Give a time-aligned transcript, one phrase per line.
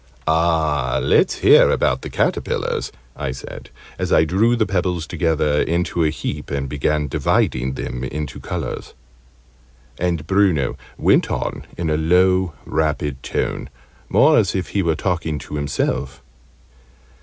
[0.25, 3.69] "Ah, let's hear about the caterpillars," I said,
[3.99, 8.95] as I drew the pebbles together into a heap and began dividing them into colours.
[9.99, 13.69] And Bruno went on in a low, rapid tone,
[14.09, 16.23] more as if he were talking to himself.